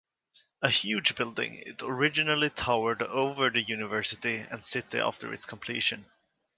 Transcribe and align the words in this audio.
A 0.63 0.69
huge 0.71 1.13
building, 1.13 1.61
it 1.63 1.83
originally 1.83 2.49
towered 2.49 3.03
over 3.03 3.51
the 3.51 3.61
university 3.61 4.37
and 4.37 4.65
city 4.65 4.97
after 4.97 5.31
its 5.31 5.45
completion. 5.45 6.07